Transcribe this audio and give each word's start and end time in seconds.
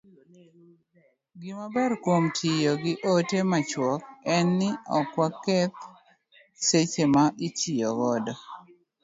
Gimaber 1.41 1.91
kuom 2.03 2.23
tiyo 2.37 2.71
gi 2.83 2.93
ote 3.13 3.39
machuok 3.51 4.01
en 4.35 4.45
ni, 4.59 4.69
ok 4.97 5.09
waketh 5.19 5.77
seche 6.67 7.03
ma 7.13 7.23
itiyo 7.47 7.89
godo 7.99 8.33